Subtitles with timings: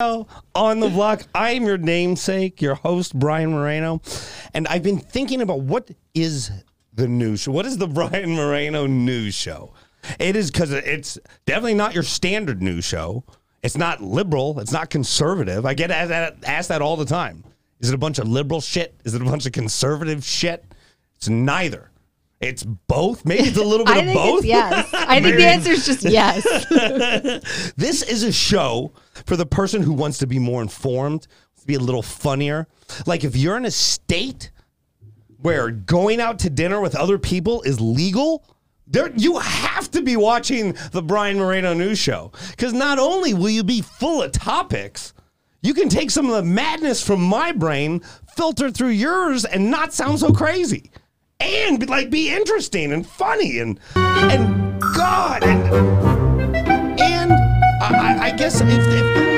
[0.00, 1.24] on the block.
[1.34, 4.00] I am your namesake, your host, Brian Moreno.
[4.54, 6.52] And I've been thinking about what is
[6.94, 7.50] the news show?
[7.50, 9.72] What is the Brian Moreno news show?
[10.20, 13.24] It is because it's definitely not your standard news show.
[13.64, 14.60] It's not liberal.
[14.60, 15.66] It's not conservative.
[15.66, 17.42] I get asked that all the time.
[17.80, 18.94] Is it a bunch of liberal shit?
[19.02, 20.64] Is it a bunch of conservative shit?
[21.16, 21.87] It's neither.
[22.40, 23.24] It's both.
[23.24, 24.38] Maybe it's a little bit I of think both.
[24.38, 24.88] it's yes.
[24.94, 26.44] I think the answer is just yes.
[27.76, 28.92] This is a show
[29.26, 31.22] for the person who wants to be more informed,
[31.60, 32.68] to be a little funnier.
[33.06, 34.50] Like if you're in a state
[35.40, 38.44] where going out to dinner with other people is legal,
[38.86, 43.50] there you have to be watching the Brian Moreno News Show because not only will
[43.50, 45.12] you be full of topics,
[45.60, 48.00] you can take some of the madness from my brain,
[48.36, 50.90] filter through yours, and not sound so crazy,
[51.40, 55.62] and like be interesting and funny and and God and
[57.00, 57.32] and
[57.80, 59.28] I, I guess if, if